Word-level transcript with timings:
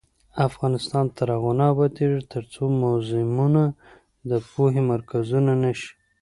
افغانستان 0.47 1.05
تر 1.17 1.27
هغو 1.35 1.51
نه 1.59 1.65
ابادیږي، 1.73 2.21
ترڅو 2.33 2.63
موزیمونه 2.81 3.63
د 4.29 4.31
پوهې 4.51 4.81
مرکزونه 4.91 5.51
نشي. 5.63 5.91